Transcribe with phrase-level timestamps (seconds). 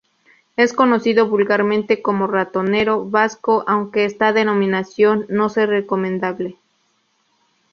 [0.57, 6.57] Es conocido vulgarmente como "ratonero vasco", aunque esta denominación no sea recomendable.